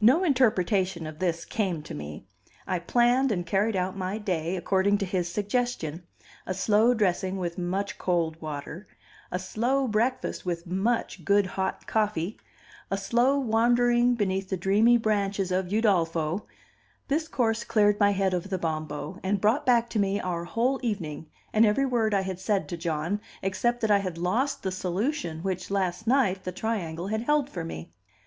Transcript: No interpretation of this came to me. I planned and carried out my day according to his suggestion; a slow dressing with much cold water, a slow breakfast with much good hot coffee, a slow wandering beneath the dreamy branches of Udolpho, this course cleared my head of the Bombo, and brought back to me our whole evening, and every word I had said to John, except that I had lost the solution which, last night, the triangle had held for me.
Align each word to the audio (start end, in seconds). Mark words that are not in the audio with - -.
No 0.00 0.24
interpretation 0.24 1.06
of 1.06 1.18
this 1.18 1.44
came 1.44 1.82
to 1.82 1.92
me. 1.94 2.26
I 2.66 2.78
planned 2.78 3.30
and 3.30 3.44
carried 3.44 3.76
out 3.76 3.94
my 3.94 4.16
day 4.16 4.56
according 4.56 4.96
to 4.96 5.04
his 5.04 5.28
suggestion; 5.28 6.04
a 6.46 6.54
slow 6.54 6.94
dressing 6.94 7.36
with 7.36 7.58
much 7.58 7.98
cold 7.98 8.40
water, 8.40 8.88
a 9.30 9.38
slow 9.38 9.86
breakfast 9.86 10.46
with 10.46 10.66
much 10.66 11.22
good 11.26 11.44
hot 11.44 11.86
coffee, 11.86 12.38
a 12.90 12.96
slow 12.96 13.38
wandering 13.38 14.14
beneath 14.14 14.48
the 14.48 14.56
dreamy 14.56 14.96
branches 14.96 15.52
of 15.52 15.68
Udolpho, 15.70 16.46
this 17.08 17.28
course 17.28 17.62
cleared 17.62 18.00
my 18.00 18.12
head 18.12 18.32
of 18.32 18.48
the 18.48 18.56
Bombo, 18.56 19.20
and 19.22 19.38
brought 19.38 19.66
back 19.66 19.90
to 19.90 19.98
me 19.98 20.18
our 20.18 20.46
whole 20.46 20.80
evening, 20.82 21.26
and 21.52 21.66
every 21.66 21.84
word 21.84 22.14
I 22.14 22.22
had 22.22 22.40
said 22.40 22.70
to 22.70 22.78
John, 22.78 23.20
except 23.42 23.82
that 23.82 23.90
I 23.90 23.98
had 23.98 24.16
lost 24.16 24.62
the 24.62 24.72
solution 24.72 25.42
which, 25.42 25.70
last 25.70 26.06
night, 26.06 26.44
the 26.44 26.52
triangle 26.52 27.08
had 27.08 27.20
held 27.24 27.50
for 27.50 27.64
me. 27.66 27.92